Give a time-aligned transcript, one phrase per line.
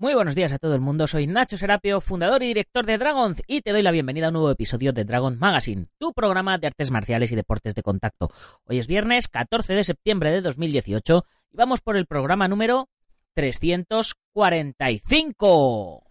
[0.00, 3.42] Muy buenos días a todo el mundo, soy Nacho Serapio, fundador y director de Dragons,
[3.48, 6.68] y te doy la bienvenida a un nuevo episodio de Dragon Magazine, tu programa de
[6.68, 8.30] artes marciales y deportes de contacto.
[8.66, 12.88] Hoy es viernes 14 de septiembre de 2018 y vamos por el programa número
[13.34, 16.04] 345.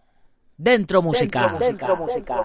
[0.58, 1.56] Dentro música.
[1.58, 2.44] Dentro, música.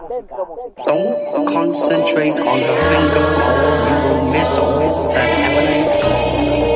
[0.86, 6.73] Don't concentrate on the finger or you will miss all that ¿Y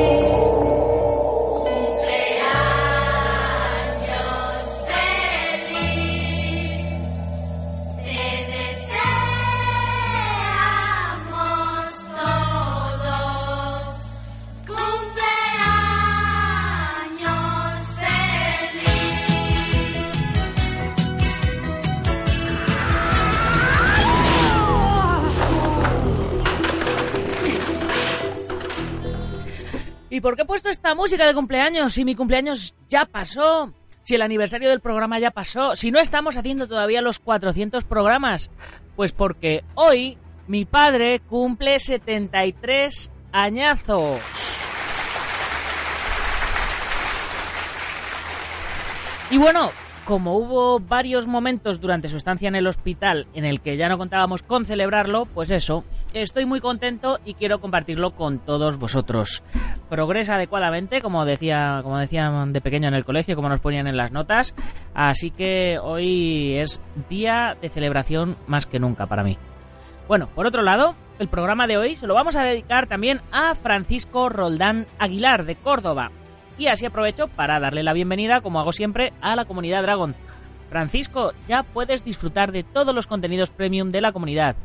[30.28, 33.72] por qué he puesto esta música de cumpleaños si mi cumpleaños ya pasó?
[34.02, 38.50] Si el aniversario del programa ya pasó, si no estamos haciendo todavía los 400 programas.
[38.94, 44.20] Pues porque hoy mi padre cumple 73 añazos.
[49.30, 49.72] Y bueno,
[50.08, 53.98] como hubo varios momentos durante su estancia en el hospital en el que ya no
[53.98, 55.84] contábamos con celebrarlo, pues eso,
[56.14, 59.42] estoy muy contento y quiero compartirlo con todos vosotros.
[59.90, 63.98] Progresa adecuadamente, como decía, como decían de pequeño en el colegio, como nos ponían en
[63.98, 64.54] las notas,
[64.94, 69.36] así que hoy es día de celebración más que nunca para mí.
[70.08, 73.54] Bueno, por otro lado, el programa de hoy se lo vamos a dedicar también a
[73.54, 76.12] Francisco Roldán Aguilar de Córdoba,
[76.58, 80.14] y así aprovecho para darle la bienvenida, como hago siempre, a la comunidad Dragon.
[80.68, 84.56] Francisco, ya puedes disfrutar de todos los contenidos premium de la comunidad.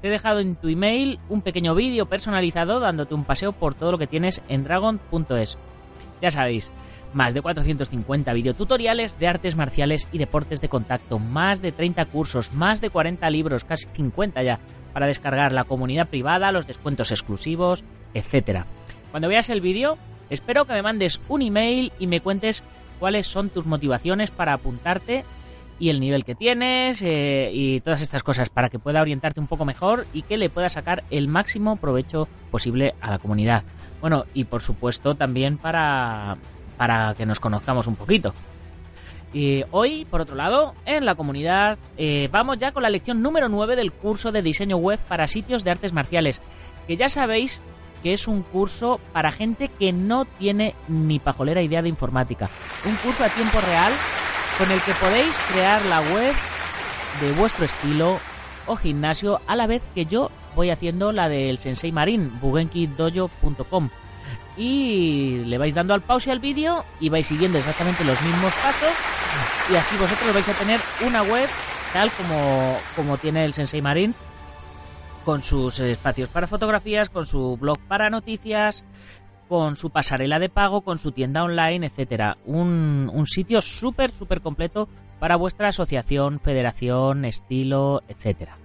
[0.00, 3.92] Te he dejado en tu email un pequeño vídeo personalizado dándote un paseo por todo
[3.92, 5.58] lo que tienes en dragon.es.
[6.20, 6.72] Ya sabéis,
[7.12, 12.52] más de 450 videotutoriales de artes marciales y deportes de contacto, más de 30 cursos,
[12.52, 14.58] más de 40 libros, casi 50 ya,
[14.92, 17.84] para descargar la comunidad privada, los descuentos exclusivos,
[18.14, 18.64] etc.
[19.10, 19.98] Cuando veas el vídeo,
[20.32, 22.64] Espero que me mandes un email y me cuentes
[22.98, 25.26] cuáles son tus motivaciones para apuntarte
[25.78, 29.46] y el nivel que tienes eh, y todas estas cosas para que pueda orientarte un
[29.46, 33.62] poco mejor y que le pueda sacar el máximo provecho posible a la comunidad.
[34.00, 36.38] Bueno, y por supuesto también para,
[36.78, 38.32] para que nos conozcamos un poquito.
[39.34, 43.50] Y hoy, por otro lado, en la comunidad eh, vamos ya con la lección número
[43.50, 46.40] 9 del curso de diseño web para sitios de artes marciales,
[46.86, 47.60] que ya sabéis
[48.02, 52.50] que es un curso para gente que no tiene ni pajolera idea de informática.
[52.84, 53.92] Un curso a tiempo real
[54.58, 56.34] con el que podéis crear la web
[57.20, 58.18] de vuestro estilo
[58.66, 63.90] o gimnasio a la vez que yo voy haciendo la del Sensei Marin, bugenkidojo.com.
[64.56, 68.92] Y le vais dando al pause al vídeo y vais siguiendo exactamente los mismos pasos
[69.70, 71.48] y así vosotros vais a tener una web
[71.92, 74.14] tal como, como tiene el Sensei Marin
[75.24, 78.84] con sus espacios para fotografías, con su blog para noticias,
[79.48, 82.38] con su pasarela de pago, con su tienda online, etcétera.
[82.44, 84.88] Un, sitio súper, súper completo
[85.18, 88.58] para vuestra asociación, federación, estilo, etcétera.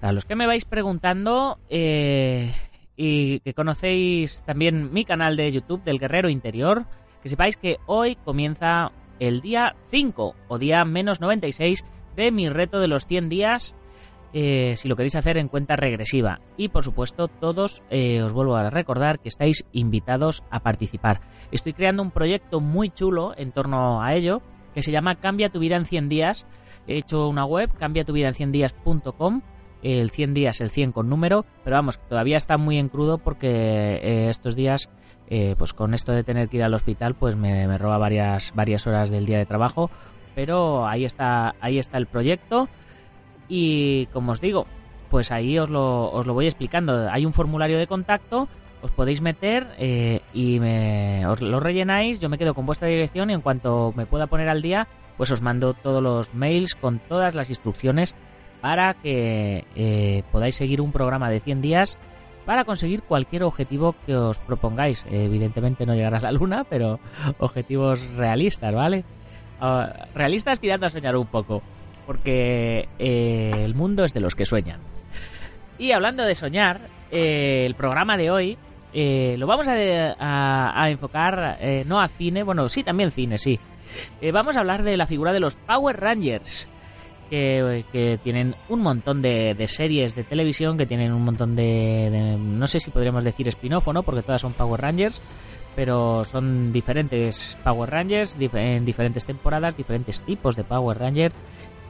[0.00, 2.54] Para los que me vais preguntando eh,
[2.96, 6.86] y que conocéis también mi canal de YouTube del Guerrero Interior,
[7.22, 11.84] que sepáis que hoy comienza el día 5 o día menos 96
[12.16, 13.74] de mi reto de los 100 días
[14.32, 16.40] eh, si lo queréis hacer en cuenta regresiva.
[16.56, 21.20] Y por supuesto, todos eh, os vuelvo a recordar que estáis invitados a participar.
[21.50, 24.42] Estoy creando un proyecto muy chulo en torno a ello
[24.74, 26.46] que se llama Cambia tu vida en 100 días.
[26.86, 29.42] He hecho una web, cambiatuvidaen100 días.com.
[29.82, 33.48] El 100 días, el 100 con número, pero vamos, todavía está muy en crudo porque
[33.48, 34.90] eh, estos días,
[35.56, 38.88] pues con esto de tener que ir al hospital, pues me, me roba varias, varias
[38.88, 39.88] horas del día de trabajo.
[40.34, 42.68] Pero ahí está, ahí está el proyecto.
[43.48, 44.66] Y como os digo,
[45.10, 47.08] pues ahí os lo, os lo voy explicando.
[47.10, 48.48] Hay un formulario de contacto,
[48.82, 53.30] os podéis meter eh, y me, os lo rellenáis, yo me quedo con vuestra dirección
[53.30, 54.86] y en cuanto me pueda poner al día,
[55.16, 58.14] pues os mando todos los mails con todas las instrucciones
[58.60, 61.98] para que eh, podáis seguir un programa de 100 días
[62.44, 65.04] para conseguir cualquier objetivo que os propongáis.
[65.10, 66.98] Evidentemente no llegar a la luna, pero
[67.38, 69.04] objetivos realistas, ¿vale?
[69.60, 71.62] Ah, realistas tirando a soñar un poco,
[72.08, 74.80] porque eh, el mundo es de los que sueñan.
[75.78, 78.56] Y hablando de soñar, eh, el programa de hoy
[78.94, 83.60] eh, lo vamos a, enfocar no a cine, bueno, sí, también cine, sí.
[84.32, 86.66] vamos a hablar de la figura de los Power Rangers.
[87.28, 92.80] Que, tienen un montón de, series de televisión, que tienen un montón de, no sé
[92.80, 95.20] si podríamos decir spin-off no, porque todas son Power Rangers,
[95.76, 101.32] pero son diferentes Power Rangers en diferentes temporadas, diferentes tipos de Power Ranger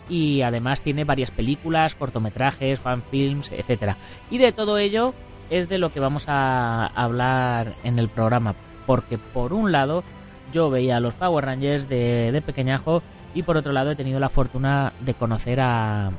[0.09, 3.97] y además tiene varias películas, cortometrajes, fanfilms, etcétera.
[4.31, 5.15] Y de todo ello
[5.51, 8.55] es de lo que vamos a hablar en el programa,
[8.87, 10.05] porque por un lado
[10.53, 13.03] yo veía a los Power Rangers de, de pequeñajo
[13.35, 16.11] y por otro lado he tenido la fortuna de conocer a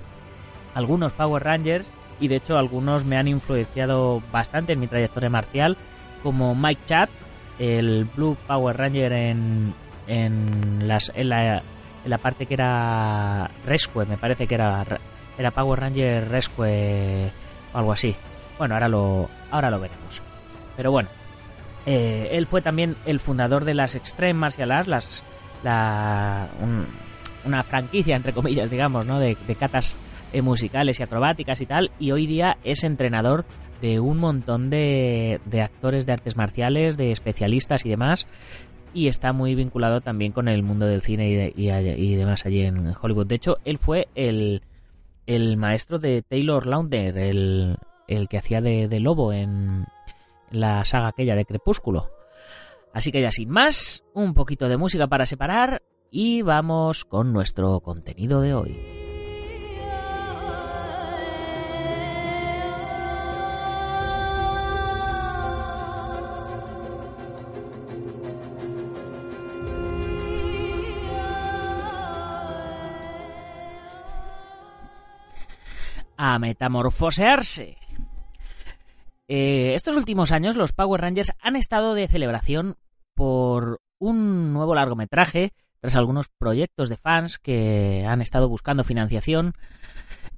[0.76, 1.90] algunos Power Rangers
[2.20, 5.78] y de hecho algunos me han influenciado bastante en mi trayectoria marcial,
[6.22, 7.10] como Mike Chat,
[7.60, 9.74] el Blue Power Ranger en,
[10.08, 11.64] en, las, en, la,
[12.04, 14.86] en la parte que era Rescue, me parece que era,
[15.38, 17.32] era Power Ranger Rescue
[17.74, 18.16] o algo así.
[18.58, 20.22] Bueno, ahora lo, ahora lo veremos.
[20.76, 21.10] Pero bueno,
[21.86, 25.24] eh, él fue también el fundador de las Extreme Martial Arts, las,
[25.64, 26.48] la,
[27.46, 29.20] una franquicia, entre comillas, digamos, ¿no?
[29.20, 29.96] de, de catas
[30.32, 33.46] eh, musicales y acrobáticas y tal, y hoy día es entrenador
[33.82, 38.28] de un montón de, de actores de artes marciales, de especialistas y demás,
[38.94, 42.96] y está muy vinculado también con el mundo del cine y, y, demás allí en
[43.00, 43.28] Hollywood.
[43.28, 44.62] De hecho, él fue el,
[45.28, 47.78] el maestro de Taylor Lautner, el,
[48.08, 49.86] el que hacía de, de, lobo en
[50.52, 52.10] la saga aquella de Crepúsculo.
[52.94, 57.80] Así que ya sin más, un poquito de música para separar y vamos con nuestro
[57.82, 58.99] contenido de hoy.
[76.34, 77.78] A metamorfosearse.
[79.28, 82.76] Eh, estos últimos años los Power Rangers han estado de celebración
[83.16, 89.54] por un nuevo largometraje, tras algunos proyectos de fans que han estado buscando financiación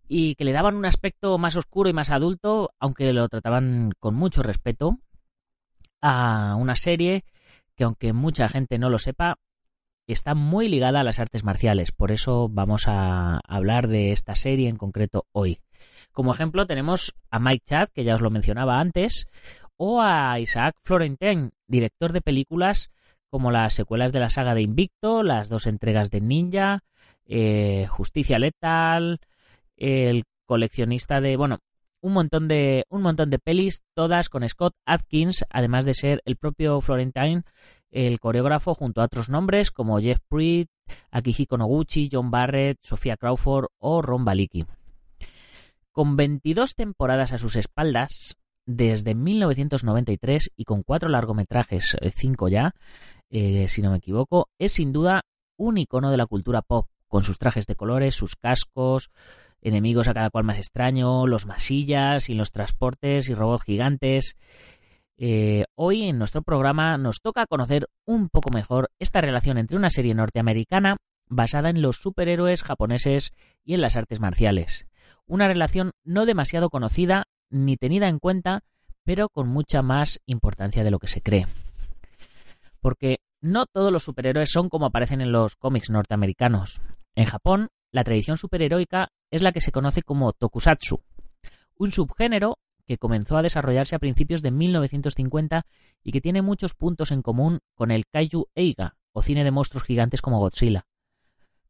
[0.07, 4.15] y que le daban un aspecto más oscuro y más adulto, aunque lo trataban con
[4.15, 4.97] mucho respeto,
[6.01, 7.23] a una serie
[7.75, 9.37] que aunque mucha gente no lo sepa,
[10.07, 11.91] está muy ligada a las artes marciales.
[11.91, 15.59] Por eso vamos a hablar de esta serie en concreto hoy.
[16.11, 19.27] Como ejemplo tenemos a Mike Chad, que ya os lo mencionaba antes,
[19.77, 22.91] o a Isaac Florentine, director de películas
[23.29, 26.83] como las secuelas de la saga de Invicto, las dos entregas de Ninja,
[27.25, 29.19] eh, Justicia Letal,
[29.77, 31.59] el coleccionista de, bueno,
[32.01, 36.35] un montón de un montón de pelis, todas con Scott Atkins, además de ser el
[36.35, 37.43] propio Florentine
[37.91, 40.69] el coreógrafo junto a otros nombres como Jeff Pruitt,
[41.11, 44.65] Akihiko Noguchi, John Barrett, Sofía Crawford o Ron Balicki.
[45.91, 52.73] Con 22 temporadas a sus espaldas, desde 1993 y con cuatro largometrajes, eh, cinco ya,
[53.29, 55.25] eh, si no me equivoco, es sin duda
[55.57, 59.09] un icono de la cultura pop, con sus trajes de colores, sus cascos,
[59.61, 64.37] enemigos a cada cual más extraño, los masillas y los transportes y robots gigantes.
[65.23, 69.91] Eh, hoy en nuestro programa nos toca conocer un poco mejor esta relación entre una
[69.91, 70.97] serie norteamericana
[71.27, 73.31] basada en los superhéroes japoneses
[73.63, 74.87] y en las artes marciales
[75.31, 78.63] una relación no demasiado conocida ni tenida en cuenta,
[79.05, 81.45] pero con mucha más importancia de lo que se cree.
[82.81, 86.81] Porque no todos los superhéroes son como aparecen en los cómics norteamericanos.
[87.15, 91.01] En Japón, la tradición superheroica es la que se conoce como tokusatsu,
[91.75, 92.57] un subgénero
[92.91, 95.65] que comenzó a desarrollarse a principios de 1950
[96.03, 99.85] y que tiene muchos puntos en común con el kaiju eiga, o cine de monstruos
[99.85, 100.87] gigantes como Godzilla.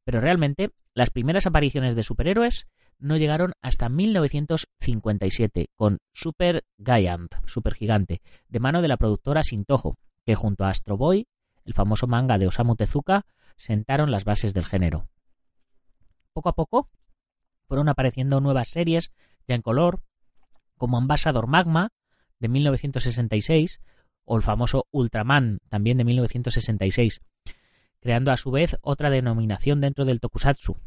[0.03, 2.65] Pero realmente, las primeras apariciones de superhéroes
[2.97, 9.99] no llegaron hasta 1957 con Super Giant, Super Gigante, de mano de la productora Sintoho,
[10.25, 11.27] que junto a Astro Boy,
[11.65, 15.07] el famoso manga de Osamu Tezuka, sentaron las bases del género.
[16.33, 16.89] Poco a poco
[17.67, 19.11] fueron apareciendo nuevas series
[19.47, 20.01] ya en color,
[20.81, 21.89] como Ambassador Magma
[22.39, 23.81] de 1966
[24.25, 27.21] o el famoso Ultraman también de 1966,
[27.99, 30.77] creando a su vez otra denominación dentro del tokusatsu,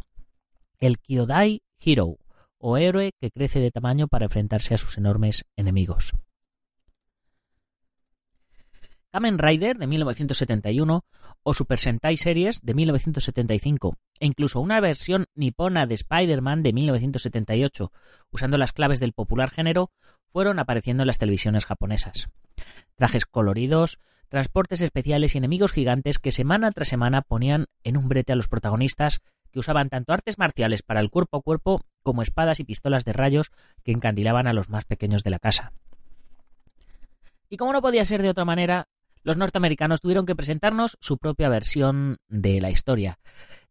[0.80, 2.18] el Kyodai Hero,
[2.58, 6.10] o héroe que crece de tamaño para enfrentarse a sus enormes enemigos.
[9.14, 11.04] Kamen Rider de 1971
[11.44, 17.92] o Super Sentai Series de 1975 e incluso una versión nipona de Spider-Man de 1978,
[18.32, 19.92] usando las claves del popular género,
[20.32, 22.28] fueron apareciendo en las televisiones japonesas.
[22.96, 28.32] Trajes coloridos, transportes especiales y enemigos gigantes que semana tras semana ponían en un brete
[28.32, 29.20] a los protagonistas
[29.52, 33.12] que usaban tanto artes marciales para el cuerpo a cuerpo como espadas y pistolas de
[33.12, 33.52] rayos
[33.84, 35.72] que encandilaban a los más pequeños de la casa.
[37.48, 38.88] Y como no podía ser de otra manera,
[39.24, 43.18] los norteamericanos tuvieron que presentarnos su propia versión de la historia.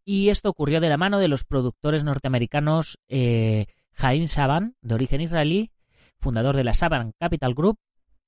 [0.04, 5.20] Y esto ocurrió de la mano de los productores norteamericanos eh, Jaime Saban, de origen
[5.20, 5.70] israelí,
[6.18, 7.78] fundador de la Saban Capital Group,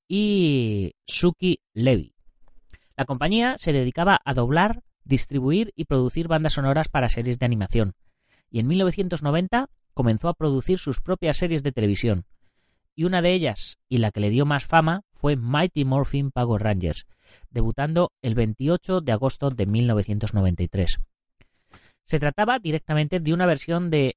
[0.07, 2.15] y Suki Levy.
[2.95, 7.93] La compañía se dedicaba a doblar, distribuir y producir bandas sonoras para series de animación,
[8.49, 12.25] y en 1990 comenzó a producir sus propias series de televisión,
[12.95, 16.61] y una de ellas, y la que le dio más fama, fue Mighty Morphin Power
[16.61, 17.07] Rangers,
[17.49, 20.99] debutando el 28 de agosto de 1993.
[22.05, 24.15] Se trataba directamente de una versión de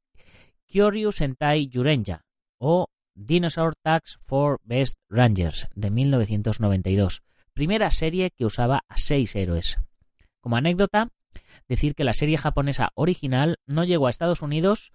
[0.66, 2.24] Kyoryu Sentai Yurenja
[2.58, 9.78] o Dinosaur Tax for Best Rangers de 1992, primera serie que usaba a seis héroes.
[10.40, 11.08] Como anécdota,
[11.68, 14.92] decir que la serie japonesa original no llegó a Estados Unidos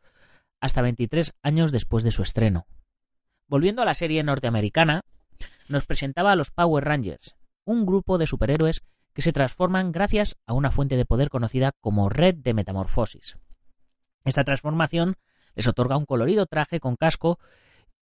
[0.61, 2.65] hasta 23 años después de su estreno.
[3.47, 5.03] Volviendo a la serie norteamericana,
[5.69, 10.53] nos presentaba a los Power Rangers, un grupo de superhéroes que se transforman gracias a
[10.53, 13.37] una fuente de poder conocida como red de metamorfosis.
[14.25, 15.15] Esta transformación
[15.55, 17.39] les otorga un colorido traje con casco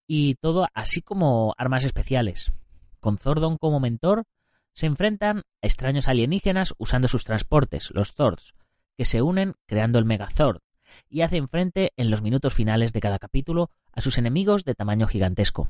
[0.08, 2.52] y todo así como armas especiales.
[3.00, 4.24] Con Zordon como mentor,
[4.72, 8.56] se enfrentan a extraños alienígenas usando sus transportes, los Zords,
[8.98, 10.62] que se unen creando el Megazord,
[11.10, 15.08] y hacen frente en los minutos finales de cada capítulo a sus enemigos de tamaño
[15.08, 15.70] gigantesco.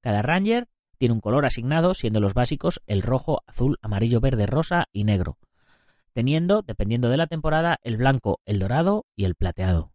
[0.00, 0.68] Cada Ranger
[1.00, 5.38] tiene un color asignado, siendo los básicos el rojo, azul, amarillo, verde, rosa y negro,
[6.12, 9.92] teniendo, dependiendo de la temporada, el blanco, el dorado y el plateado.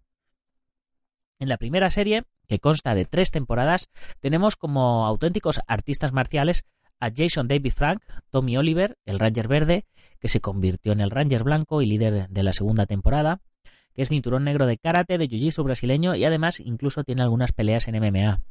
[1.38, 3.88] En la primera serie, que consta de tres temporadas,
[4.20, 6.64] tenemos como auténticos artistas marciales
[7.00, 9.86] a Jason David Frank, Tommy Oliver, el Ranger verde,
[10.20, 13.42] que se convirtió en el Ranger blanco y líder de la segunda temporada,
[13.94, 17.88] que es cinturón negro de karate, de jiu-jitsu brasileño y además incluso tiene algunas peleas
[17.88, 18.42] en MMA.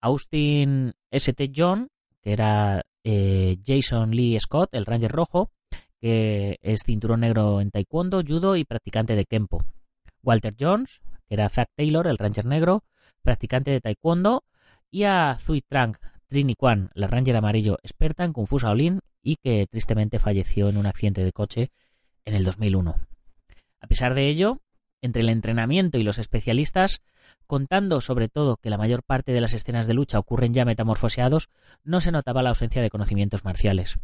[0.00, 1.52] Austin St.
[1.54, 1.88] John,
[2.22, 5.50] que era eh, Jason Lee Scott, el Ranger rojo,
[6.00, 9.64] que es cinturón negro en taekwondo, judo y practicante de kempo.
[10.22, 12.84] Walter Jones, que era Zack Taylor, el Ranger negro,
[13.22, 14.44] practicante de taekwondo,
[14.90, 15.96] y a Zui Trang,
[16.28, 20.76] Trini Kwan, la Ranger amarillo experta en Kung Fu Shaolin y que tristemente falleció en
[20.76, 21.70] un accidente de coche
[22.24, 22.96] en el 2001.
[23.80, 24.60] A pesar de ello,
[25.00, 27.00] entre el entrenamiento y los especialistas,
[27.46, 31.48] contando sobre todo que la mayor parte de las escenas de lucha ocurren ya metamorfoseados,
[31.84, 33.98] no se notaba la ausencia de conocimientos marciales.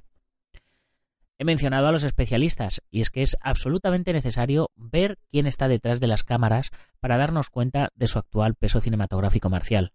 [1.39, 5.99] He mencionado a los especialistas, y es que es absolutamente necesario ver quién está detrás
[5.99, 6.71] de las cámaras
[7.01, 9.93] para darnos cuenta de su actual peso cinematográfico marcial.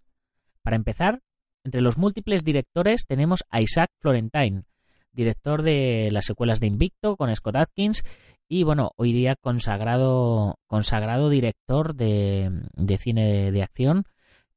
[0.61, 1.21] Para empezar,
[1.63, 4.63] entre los múltiples directores tenemos a Isaac Florentine,
[5.13, 8.03] director de las secuelas de Invicto con Scott Atkins
[8.51, 12.49] y bueno, hoy día consagrado, consagrado director de,
[12.97, 14.05] cine de, acción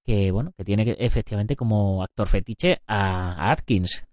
[0.02, 4.06] que bueno, que tiene efectivamente como actor fetiche a, Atkins.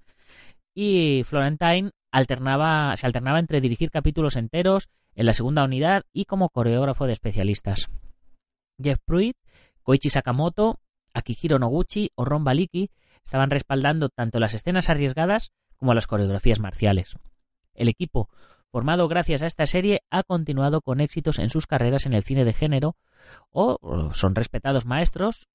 [0.76, 6.50] Y Florentine alternaba, se alternaba entre dirigir capítulos enteros en la segunda unidad y como
[6.50, 7.88] coreógrafo de especialistas.
[8.84, 9.38] Jeff Pruitt,
[9.82, 10.82] Koichi Sakamoto,
[11.14, 12.92] Akihiro Noguchi o Ron Baliki
[13.24, 17.16] estaban respaldando tanto las escenas arriesgadas como las coreografías marciales.
[17.74, 18.30] El equipo
[18.72, 22.46] formado gracias a esta serie, ha continuado con éxitos en sus carreras en el cine
[22.46, 22.96] de género
[23.52, 25.48] o son respetados maestros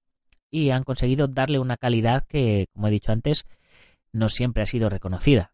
[0.50, 3.46] y han conseguido darle una calidad que, como he dicho antes,
[4.12, 5.52] no siempre ha sido reconocida.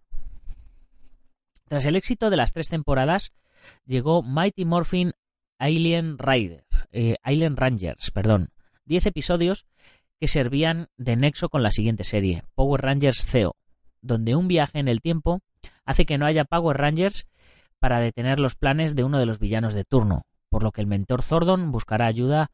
[1.69, 3.33] Tras el éxito de las tres temporadas,
[3.87, 5.13] llegó Mighty Morphin
[5.59, 8.51] Alien Rider, eh, Rangers, perdón,
[8.85, 9.67] diez episodios
[10.19, 13.57] que servían de nexo con la siguiente serie, Power Rangers CEO,
[14.03, 15.41] donde un viaje en el tiempo
[15.85, 17.27] hace que no haya Power Rangers
[17.81, 20.87] para detener los planes de uno de los villanos de turno, por lo que el
[20.87, 22.51] mentor Zordon buscará ayuda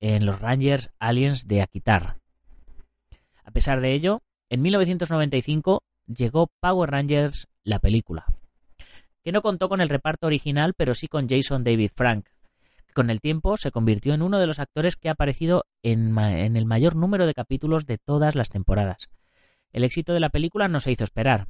[0.00, 2.16] en los Rangers Aliens de Akitar.
[3.44, 8.26] A pesar de ello, en 1995 llegó Power Rangers la película,
[9.22, 12.26] que no contó con el reparto original, pero sí con Jason David Frank,
[12.86, 16.18] que con el tiempo se convirtió en uno de los actores que ha aparecido en,
[16.18, 19.08] en el mayor número de capítulos de todas las temporadas.
[19.72, 21.48] El éxito de la película no se hizo esperar,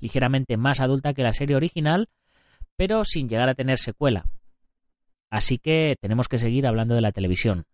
[0.00, 2.08] ligeramente más adulta que la serie original,
[2.76, 4.26] pero sin llegar a tener secuela.
[5.30, 7.64] Así que tenemos que seguir hablando de la televisión.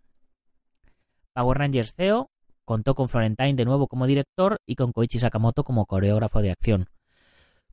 [1.35, 2.31] Power Rangers CEO
[2.65, 6.89] contó con Florentine de nuevo como director y con Koichi Sakamoto como coreógrafo de acción.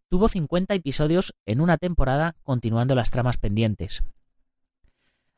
[0.09, 4.03] tuvo 50 episodios en una temporada continuando las tramas pendientes.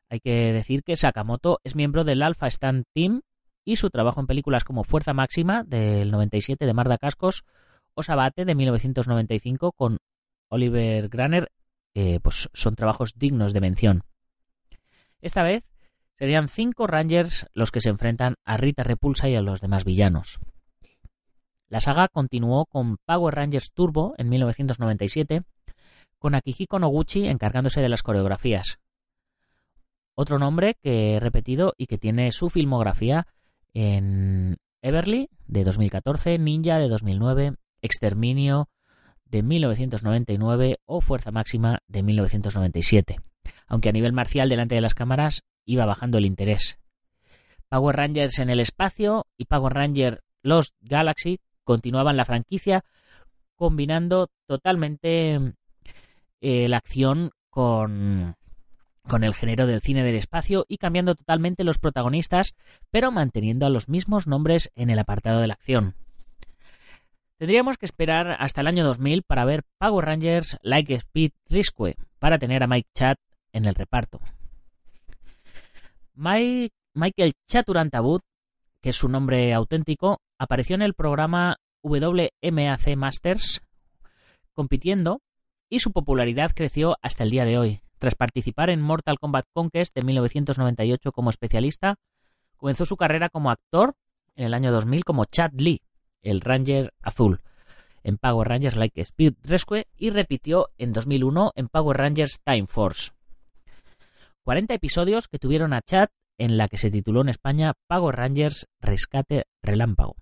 [0.10, 3.21] Hay que decir que Sakamoto es miembro del Alpha Stand Team
[3.65, 7.43] y su trabajo en películas como Fuerza Máxima del 97 de Marda Cascos
[7.93, 9.98] o Sabate de 1995 con
[10.50, 11.51] Oliver Graner
[11.93, 14.03] eh, pues son trabajos dignos de mención.
[15.21, 15.63] Esta vez
[16.15, 20.39] serían cinco Rangers los que se enfrentan a Rita Repulsa y a los demás villanos.
[21.67, 25.43] La saga continuó con Power Rangers Turbo en 1997,
[26.19, 28.79] con Akihiko Noguchi encargándose de las coreografías.
[30.13, 33.25] Otro nombre que he repetido y que tiene su filmografía
[33.74, 38.67] en Everly de 2014, Ninja de 2009, Exterminio
[39.31, 43.19] de 1999 o Fuerza Máxima de 1997,
[43.67, 46.77] aunque a nivel marcial delante de las cámaras iba bajando el interés.
[47.69, 52.83] Power Rangers en el espacio y Power Ranger Lost Galaxy continuaban la franquicia
[53.55, 55.53] combinando totalmente
[56.41, 58.35] eh, la acción con,
[59.07, 62.55] con el género del cine del espacio y cambiando totalmente los protagonistas,
[62.89, 65.95] pero manteniendo a los mismos nombres en el apartado de la acción.
[67.41, 72.38] Tendríamos que esperar hasta el año 2000 para ver Power Rangers Like Speed Rescue, para
[72.38, 73.17] tener a Mike Chat
[73.51, 74.19] en el reparto.
[76.13, 78.21] Mike, Michael Chaturantabut,
[78.79, 83.63] que es su nombre auténtico, apareció en el programa WMAC Masters
[84.53, 85.24] compitiendo
[85.67, 87.81] y su popularidad creció hasta el día de hoy.
[87.98, 91.95] Tras participar en Mortal Kombat Conquest de 1998 como especialista,
[92.55, 93.95] comenzó su carrera como actor
[94.36, 95.81] en el año 2000 como Chad Lee,
[96.21, 97.41] el Ranger azul,
[98.03, 103.11] en Power Rangers Like Speed Rescue y repitió en 2001 en Power Rangers Time Force.
[104.43, 108.67] 40 episodios que tuvieron a Chad en la que se tituló en España Power Rangers
[108.79, 110.15] Rescate Relámpago.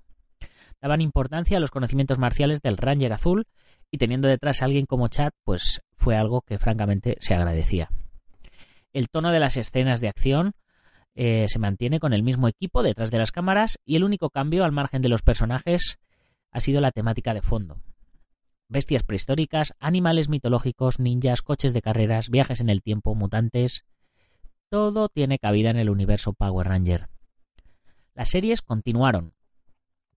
[0.81, 3.47] Daban importancia a los conocimientos marciales del Ranger azul
[3.91, 7.89] y teniendo detrás a alguien como Chad, pues fue algo que francamente se agradecía.
[8.93, 10.53] El tono de las escenas de acción
[11.15, 14.63] eh, se mantiene con el mismo equipo detrás de las cámaras y el único cambio
[14.63, 15.99] al margen de los personajes
[16.51, 17.81] ha sido la temática de fondo.
[18.67, 23.85] Bestias prehistóricas, animales mitológicos, ninjas, coches de carreras, viajes en el tiempo, mutantes.
[24.69, 27.09] Todo tiene cabida en el universo Power Ranger.
[28.13, 29.33] Las series continuaron,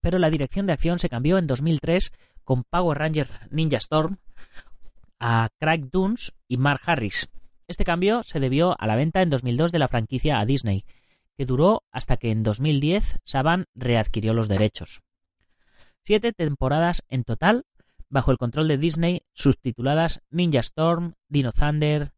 [0.01, 2.11] pero la dirección de acción se cambió en 2003
[2.43, 4.17] con Power Ranger Ninja Storm
[5.19, 7.29] a Craig Dunes y Mark Harris.
[7.73, 10.85] Este cambio se debió a la venta en 2002 de la franquicia a Disney,
[11.35, 15.01] que duró hasta que en 2010 Saban readquirió los derechos.
[16.03, 17.65] Siete temporadas en total
[18.09, 22.11] bajo el control de Disney, subtituladas Ninja Storm, Dino Thunder,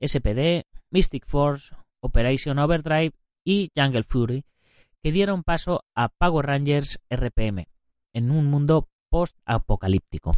[0.00, 3.12] SPD, Mystic Force, Operation Overdrive
[3.44, 4.46] y Jungle Fury,
[5.02, 7.68] que dieron paso a Power Rangers RPM,
[8.14, 10.34] en un mundo post-apocalíptico.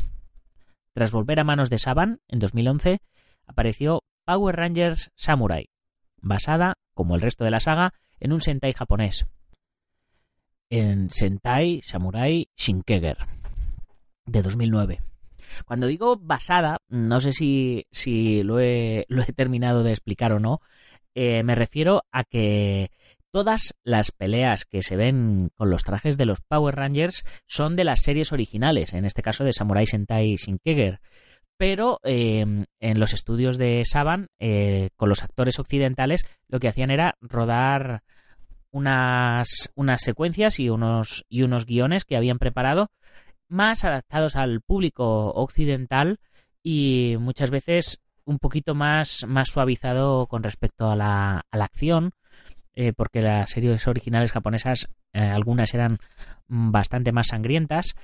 [0.94, 2.98] Tras volver a manos de Saban, en 2011,
[3.46, 5.70] apareció Power Rangers Samurai,
[6.20, 9.24] basada, como el resto de la saga, en un Sentai japonés.
[10.68, 13.16] En Sentai Samurai Shinkeger,
[14.26, 15.00] de 2009.
[15.64, 20.40] Cuando digo basada, no sé si, si lo, he, lo, he, terminado de explicar o
[20.40, 20.60] no,
[21.14, 22.90] eh, me refiero a que
[23.30, 27.84] Todas las peleas que se ven con los trajes de los Power Rangers son de
[27.84, 31.00] las series originales, en este caso de Samurai Sentai Shinkeger.
[31.58, 36.90] Pero em, en los estudios de Saban, eh, con los actores occidentales, lo que hacían
[36.90, 38.02] era rodar
[38.70, 42.90] unas, unas secuencias y unos, y unos guiones que habían preparado
[43.48, 46.20] más adaptados al público occidental
[46.62, 52.12] y muchas veces un poquito más, más suavizado con respecto a la, a la acción
[52.80, 55.98] eh, porque las series originales japonesas, eh, algunas eran
[56.46, 57.96] bastante más sangrientas,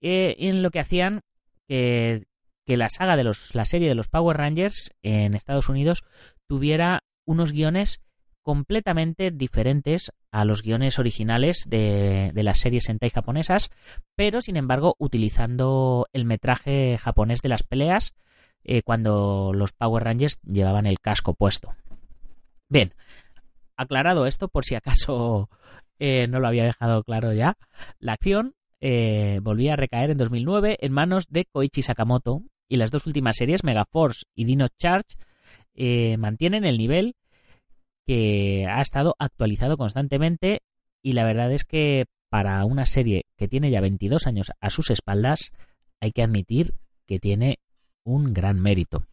[0.00, 1.20] eh, en lo que hacían
[1.68, 2.24] que,
[2.66, 6.02] la saga de los, la serie de los Power Rangers en Estados Unidos
[6.48, 8.00] tuviera unos guiones
[8.42, 13.70] completamente diferentes a los guiones originales de, de, las series Sentai japonesas,
[14.16, 18.14] pero sin embargo utilizando el metraje japonés de las peleas
[18.84, 21.74] cuando los Power Rangers llevaban el casco puesto.
[22.68, 22.92] Bien,
[23.76, 25.48] aclarado esto, por si acaso
[25.98, 27.56] eh, no lo había dejado claro ya,
[27.98, 32.90] la acción eh, volvía a recaer en 2009 en manos de Koichi Sakamoto y las
[32.90, 35.16] dos últimas series, Megaforce y Dino Charge,
[35.74, 37.14] eh, mantienen el nivel
[38.06, 40.62] que ha estado actualizado constantemente
[41.02, 44.90] y la verdad es que para una serie que tiene ya 22 años a sus
[44.90, 45.52] espaldas
[46.00, 46.74] hay que admitir
[47.06, 47.58] que tiene
[48.04, 49.06] un gran mérito.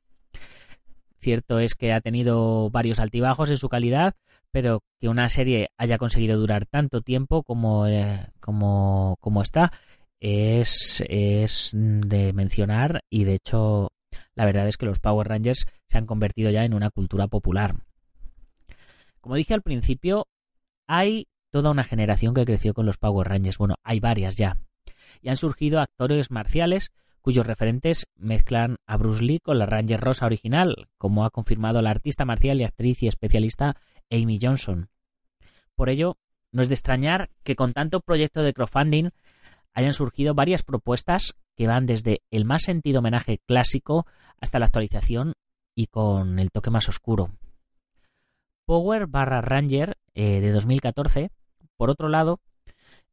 [1.19, 4.15] Cierto es que ha tenido varios altibajos en su calidad,
[4.51, 9.71] pero que una serie haya conseguido durar tanto tiempo como, eh, como, como está,
[10.23, 13.91] es, es de mencionar y de hecho
[14.35, 17.75] la verdad es que los Power Rangers se han convertido ya en una cultura popular.
[19.19, 20.27] Como dije al principio,
[20.87, 23.57] hay toda una generación que creció con los Power Rangers.
[23.57, 24.61] Bueno, hay varias ya.
[25.21, 30.25] Y han surgido actores marciales cuyos referentes mezclan a Bruce Lee con la Ranger Rosa
[30.25, 33.75] original, como ha confirmado la artista marcial y actriz y especialista
[34.09, 34.89] Amy Johnson.
[35.75, 36.17] Por ello,
[36.53, 39.09] no es de extrañar que con tanto proyecto de crowdfunding
[39.73, 44.05] hayan surgido varias propuestas que van desde el más sentido homenaje clásico
[44.39, 45.33] hasta la actualización
[45.75, 47.31] y con el toque más oscuro.
[48.65, 51.31] Power barra Ranger eh, de 2014,
[51.77, 52.39] por otro lado,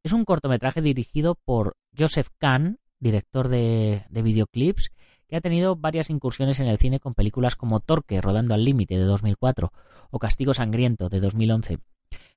[0.03, 4.91] es un cortometraje dirigido por Joseph Kahn, director de, de videoclips,
[5.29, 8.97] que ha tenido varias incursiones en el cine con películas como Torque, Rodando al Límite
[8.97, 9.73] de 2004
[10.11, 11.79] o Castigo Sangriento de 2011,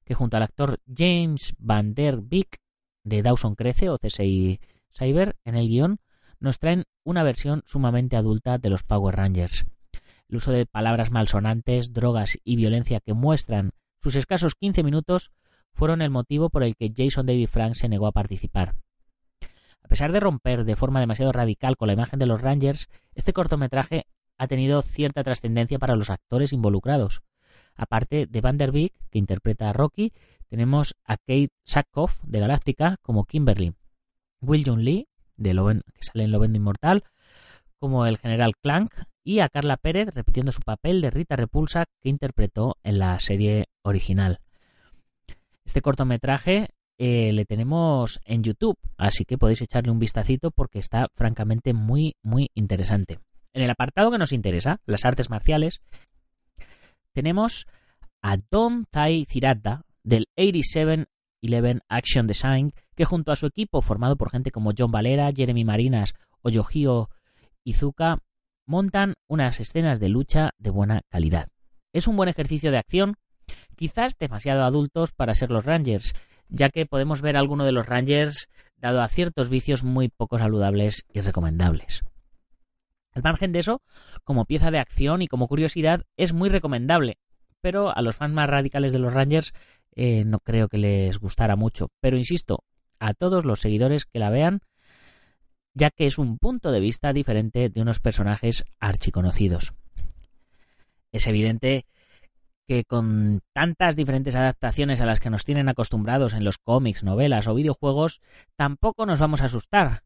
[0.06, 2.22] que junto al actor James Van Der
[3.04, 4.60] de Dawson Crece o CSI
[4.92, 6.00] Cyber en el guion
[6.40, 9.66] nos traen una versión sumamente adulta de los Power Rangers.
[10.28, 15.32] El uso de palabras malsonantes, drogas y violencia que muestran sus escasos 15 minutos
[15.74, 18.76] fueron el motivo por el que Jason David Frank se negó a participar.
[19.84, 23.34] A pesar de romper de forma demasiado radical con la imagen de los Rangers, este
[23.34, 24.06] cortometraje
[24.38, 27.22] ha tenido cierta trascendencia para los actores involucrados.
[27.76, 30.14] Aparte de Van Der que interpreta a Rocky,
[30.50, 33.74] tenemos a Kate Sackhoff de Galáctica como Kimberly,
[34.42, 37.04] Will Jun Lee, de que sale en Lovendo Inmortal,
[37.80, 38.92] como el general Clank,
[39.24, 43.68] y a Carla Pérez repitiendo su papel de Rita Repulsa que interpretó en la serie
[43.82, 44.40] original.
[45.66, 51.08] Este cortometraje eh, le tenemos en YouTube, así que podéis echarle un vistacito porque está
[51.16, 53.20] francamente muy, muy interesante.
[53.54, 55.82] En el apartado que nos interesa, las artes marciales,
[57.14, 57.66] tenemos
[58.22, 64.32] a Don Tai Cirata del 8711 Action Design, que junto a su equipo, formado por
[64.32, 67.10] gente como John Valera, Jeremy Marinas o Yohio
[67.64, 68.20] Izuka,
[68.66, 71.50] montan unas escenas de lucha de buena calidad.
[71.92, 73.16] Es un buen ejercicio de acción,
[73.76, 76.14] quizás demasiado adultos para ser los Rangers,
[76.50, 78.48] ya que podemos ver a alguno de los Rangers
[78.78, 82.04] dado a ciertos vicios muy poco saludables y recomendables.
[83.14, 83.82] Al margen de eso,
[84.24, 87.18] como pieza de acción y como curiosidad, es muy recomendable,
[87.62, 89.54] pero a los fans más radicales de los Rangers
[89.96, 91.90] eh, no creo que les gustara mucho.
[92.02, 92.64] Pero insisto,
[93.00, 94.62] a todos los seguidores que la vean,
[95.74, 99.74] ya que es un punto de vista diferente de unos personajes archiconocidos.
[101.12, 101.86] Es evidente
[102.68, 107.48] que con tantas diferentes adaptaciones a las que nos tienen acostumbrados en los cómics, novelas
[107.48, 108.22] o videojuegos,
[108.56, 110.04] tampoco nos vamos a asustar.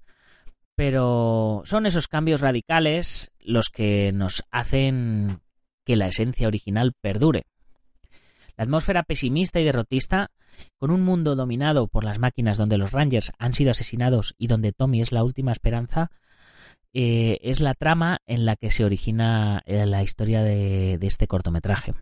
[0.78, 5.40] Pero son esos cambios radicales los que nos hacen
[5.84, 7.48] que la esencia original perdure.
[8.56, 10.30] La atmósfera pesimista y derrotista,
[10.78, 14.72] con un mundo dominado por las máquinas donde los Rangers han sido asesinados y donde
[14.72, 16.12] Tommy es la última esperanza,
[16.94, 21.96] eh, es la trama en la que se origina eh, la historia de este cortometraje.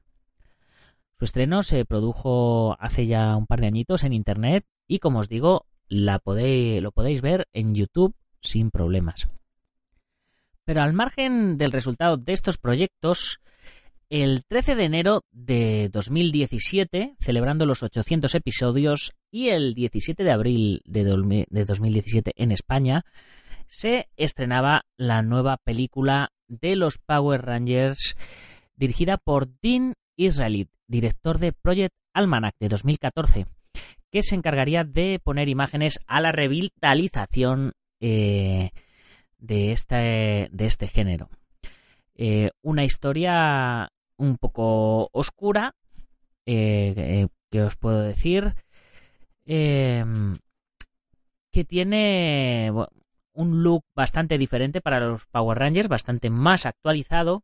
[1.17, 5.29] Su estreno se produjo hace ya un par de añitos en internet y como os
[5.29, 8.13] digo, la podéis, lo podéis ver en YouTube
[8.45, 9.27] sin problemas.
[10.63, 13.39] Pero al margen del resultado de estos proyectos,
[14.09, 20.81] el 13 de enero de 2017, celebrando los 800 episodios, y el 17 de abril
[20.85, 21.03] de,
[21.49, 23.05] de 2017 en España,
[23.67, 28.15] se estrenaba la nueva película de los Power Rangers
[28.75, 33.45] dirigida por Dean Israelite, director de Project Almanac de 2014,
[34.11, 38.71] que se encargaría de poner imágenes a la revitalización eh,
[39.37, 41.29] de, este, de este género.
[42.15, 45.75] Eh, una historia un poco oscura,
[46.45, 48.55] eh, que os puedo decir,
[49.45, 50.03] que
[51.67, 52.71] tiene
[53.33, 57.43] un look bastante diferente para los Power Rangers, bastante más actualizado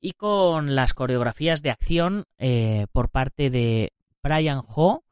[0.00, 2.24] y con las coreografías de acción
[2.92, 5.04] por parte de Brian Ho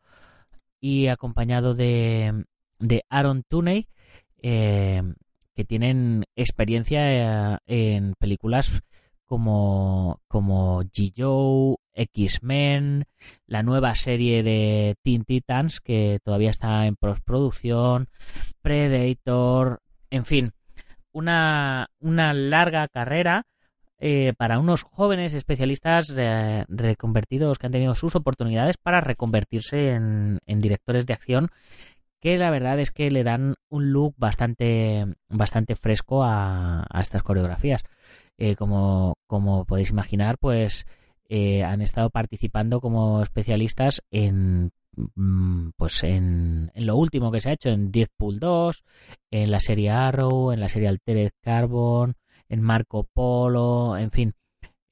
[0.81, 2.45] y acompañado de,
[2.79, 3.89] de Aaron Tooney,
[4.47, 5.03] eh,
[5.55, 8.83] que tienen experiencia eh, en películas
[9.25, 13.07] como, como G-Joe, X-Men,
[13.47, 18.09] la nueva serie de Teen Titans que todavía está en postproducción,
[18.61, 19.81] Predator,
[20.11, 20.53] en fin,
[21.11, 23.47] una, una larga carrera
[23.99, 26.13] eh, para unos jóvenes especialistas
[26.69, 31.51] reconvertidos que han tenido sus oportunidades para reconvertirse en, directores de acción
[32.25, 37.85] que la verdad es que le dan un look bastante, bastante fresco a, estas coreografías.
[38.39, 40.87] Eh, como, como podéis imaginar, pues
[41.29, 47.51] eh, han estado participando como especialistas en mm, pues en, en, lo último que se
[47.51, 48.85] ha hecho en Deadpool 2,
[49.31, 52.15] en la serie Arrow, en la serie Altered Carbon,
[52.49, 54.33] en Marco Polo, en fin,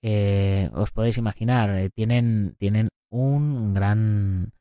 [0.03, 4.53] eh, os podéis imaginar, tienen, tienen un gran,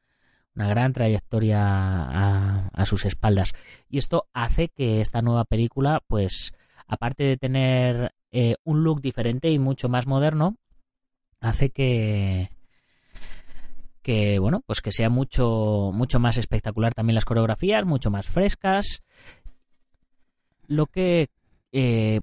[0.55, 3.53] una gran trayectoria a, sus espaldas.
[3.89, 6.53] Y esto hace que esta nueva película, pues,
[6.87, 10.57] aparte de tener eh, un look diferente y mucho más moderno,
[11.39, 12.49] hace que
[14.01, 19.03] que bueno pues que sea mucho mucho más espectacular también las coreografías mucho más frescas
[20.67, 21.27] lo que
[21.71, 22.21] eh,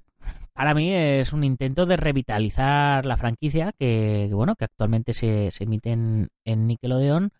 [0.58, 5.64] para mí es un intento de revitalizar la franquicia que, bueno que actualmente se, se
[5.64, 7.30] emite en, Nickelodeon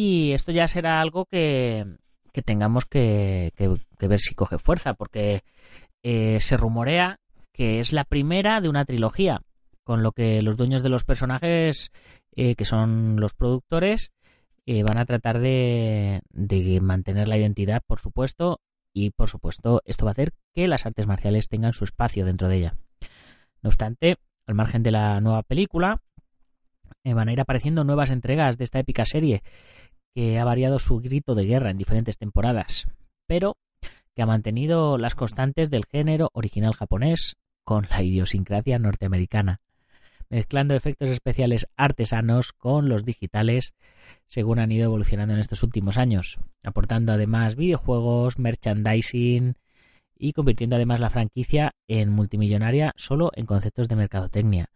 [0.00, 1.84] y esto ya será algo que,
[2.32, 5.40] que tengamos que, que, ver si coge fuerza porque
[6.04, 7.18] eh, se rumorea
[7.52, 9.42] que es la primera de una trilogía
[9.82, 11.90] con lo que los dueños de los personajes,
[12.36, 14.12] eh, que son los productores,
[14.66, 18.60] eh, van a tratar de, de, mantener la identidad, por supuesto,
[18.94, 22.48] y por supuesto esto va a hacer que las artes marciales tengan su espacio dentro
[22.48, 22.76] de ella.
[23.62, 26.02] No obstante, al margen de la nueva película,
[27.04, 29.42] van a ir apareciendo nuevas entregas de esta épica serie
[30.18, 32.88] que ha variado su grito de guerra en diferentes temporadas,
[33.28, 33.56] pero
[34.16, 39.60] que ha mantenido las constantes del género original japonés con la idiosincrasia norteamericana
[40.28, 43.74] mezclando efectos especiales artesanos con los digitales
[44.26, 49.54] según han ido evolucionando en estos últimos años, aportando además videojuegos, merchandising
[50.18, 54.68] y convirtiendo además la franquicia en multimillonaria solo en conceptos de mercadotecnia.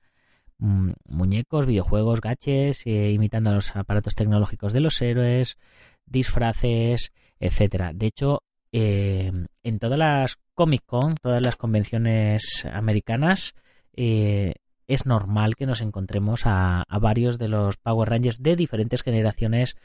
[0.64, 5.58] Mm, muñecos, videojuegos, gaches, eh, imitando los aparatos tecnológicos de los héroes,
[6.06, 7.90] disfraces, etcétera.
[7.92, 9.32] De hecho, eh,
[9.64, 13.56] en todas las Comic Con, todas las convenciones americanas,
[13.96, 14.54] eh,
[14.86, 19.76] es normal que nos encontremos a, varios de los Power Rangers de diferentes generaciones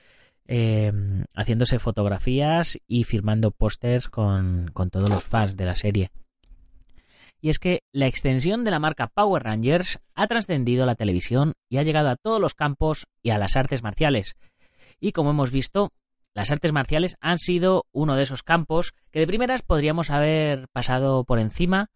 [0.45, 0.91] eh,
[1.33, 6.11] haciéndose fotografías y firmando pósters con, con todos los fans de la serie.
[7.41, 11.77] Y es que la extensión de la marca Power Rangers ha trascendido la televisión y
[11.77, 14.35] ha llegado a todos los campos y a las artes marciales.
[14.99, 15.91] Y como hemos visto,
[16.33, 21.23] las artes marciales han sido uno de esos campos que de primeras podríamos haber pasado
[21.23, 21.89] por encima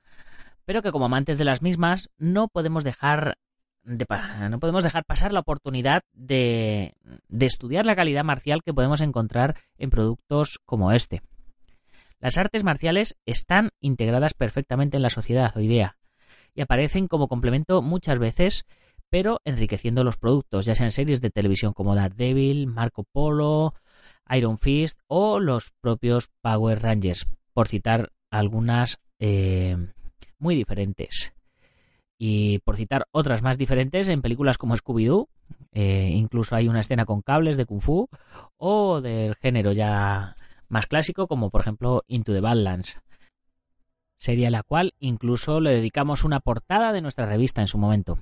[0.66, 3.38] pero que como amantes de las mismas no podemos dejar
[3.84, 4.06] de,
[4.50, 6.94] no podemos dejar pasar la oportunidad de,
[7.28, 11.22] de estudiar la calidad marcial que podemos encontrar en productos como este.
[12.22, 15.98] Las artes marciales están integradas perfectamente en la sociedad hoy día
[16.54, 18.68] y aparecen como complemento muchas veces,
[19.10, 23.74] pero enriqueciendo los productos, ya sean series de televisión como Daredevil, Marco Polo,
[24.30, 29.76] Iron Fist o los propios Power Rangers, por citar algunas eh,
[30.38, 31.34] muy diferentes.
[32.20, 35.28] Y por citar otras más diferentes, en películas como Scooby-Doo,
[35.72, 38.10] eh, incluso hay una escena con cables de Kung Fu,
[38.58, 40.36] o del género ya
[40.72, 43.00] más clásico, como por ejemplo Into the Badlands.
[44.18, 48.20] Serie a la cual incluso le dedicamos una portada de nuestra revista en su momento.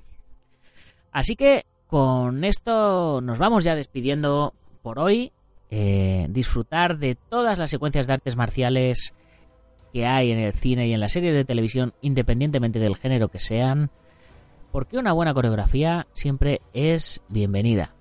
[1.12, 5.32] Así que con esto nos vamos ya despidiendo por hoy.
[5.70, 9.14] Eh, disfrutar de todas las secuencias de artes marciales
[9.92, 13.38] que hay en el cine y en las series de televisión, independientemente del género que
[13.38, 13.90] sean,
[14.72, 17.92] porque una buena coreografía siempre es bienvenida.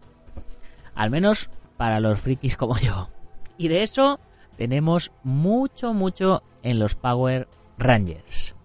[0.95, 3.09] Al menos para los frikis como yo.
[3.57, 4.19] Y de eso
[4.60, 8.58] tenemos mucho, mucho en los Power Rangers.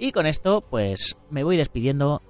[0.00, 2.22] Y con esto, pues me voy despidiendo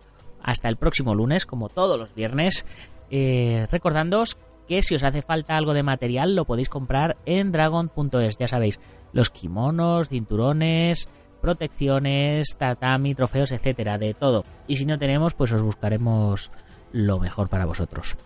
[0.43, 2.67] hasta el próximo lunes, como todos los viernes,
[3.11, 4.37] eh, recordándoos
[4.69, 8.79] que si os hace falta algo de material lo podéis comprar en dragon.es, ya sabéis,
[9.15, 11.09] los kimonos, cinturones,
[11.41, 14.45] protecciones, tatami, trofeos, etcétera, de todo.
[14.69, 16.53] Y si no tenemos, pues os buscaremos
[16.93, 18.19] lo mejor para vosotros.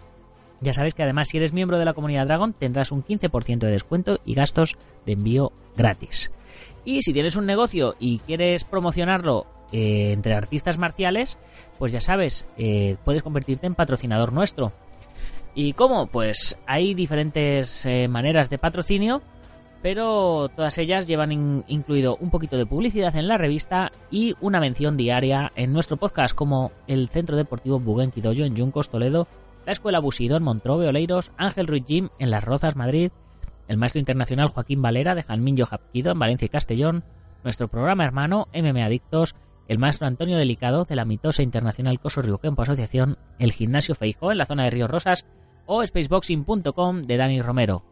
[0.61, 3.71] Ya sabéis que además si eres miembro de la comunidad Dragon tendrás un 15% de
[3.71, 6.31] descuento y gastos de envío gratis.
[6.85, 11.39] Y si tienes un negocio y quieres promocionarlo eh, entre artistas marciales,
[11.79, 14.73] pues ya sabes, eh, puedes convertirte en patrocinador nuestro.
[15.55, 16.07] ¿Y cómo?
[16.07, 19.23] Pues hay diferentes eh, maneras de patrocinio,
[19.83, 24.97] pero todas ellas llevan incluido un poquito de publicidad en la revista y una mención
[24.97, 29.27] diaria en nuestro podcast como el Centro Deportivo Buguenquidoyo en Yuncos, Toledo,
[29.67, 33.11] la Escuela Busido en Montrobe, Oleiros, Ángel Ruiz Gym en Las Rozas, Madrid,
[33.69, 37.05] el maestro internacional Joaquín Valera de Janminho Japquido en Valencia y Castellón,
[37.45, 39.37] nuestro programa hermano MM Adictos,
[39.69, 44.33] el maestro Antonio Delicado de la mitosa internacional Coso Río Campo Asociación, el gimnasio Feijó
[44.33, 45.27] en la zona de Ríos Rosas
[45.67, 47.85] o spaceboxing.com de Dani Romero.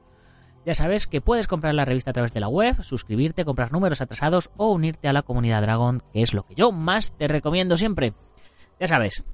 [0.66, 4.00] Ya sabes que puedes comprar la revista a través de la web, suscribirte, comprar números
[4.00, 7.76] atrasados o unirte a la comunidad Dragon, que es lo que yo más te recomiendo
[7.76, 8.14] siempre.
[8.81, 9.24] Ya sabes,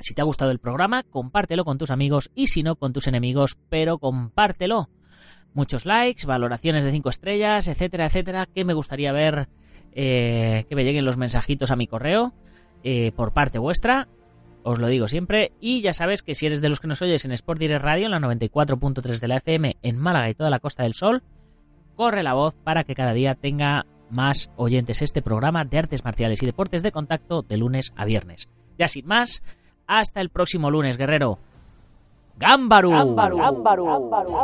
[0.00, 3.06] Si te ha gustado el programa, compártelo con tus amigos y si no, con tus
[3.06, 4.88] enemigos, pero compártelo.
[5.54, 9.48] Muchos likes, valoraciones de 5 estrellas, etcétera, etcétera, que me gustaría ver
[9.92, 12.34] eh, que me lleguen los mensajitos a mi correo
[12.82, 14.08] eh, por parte vuestra.
[14.64, 15.52] Os lo digo siempre.
[15.60, 18.06] Y ya sabes que si eres de los que nos oyes en Sport Direct Radio,
[18.06, 21.22] en la 94.3 de la FM, en Málaga y toda la Costa del Sol,
[21.94, 26.42] corre la voz para que cada día tenga más oyentes este programa de artes marciales
[26.42, 28.48] y deportes de contacto de lunes a viernes.
[28.78, 29.42] Ya sin más,
[29.86, 31.38] hasta el próximo lunes, guerrero.
[32.36, 32.90] ¡Gámbaru!
[32.90, 33.38] ¡Gámbaru!
[33.38, 33.86] ¡Gámbaru!
[33.86, 34.34] ¡Gámbaru!